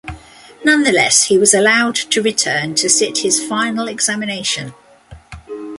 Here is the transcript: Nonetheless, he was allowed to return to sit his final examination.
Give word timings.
Nonetheless, 0.65 1.25
he 1.25 1.37
was 1.37 1.53
allowed 1.53 1.93
to 1.93 2.23
return 2.23 2.73
to 2.73 2.89
sit 2.89 3.19
his 3.19 3.39
final 3.39 3.87
examination. 3.87 4.73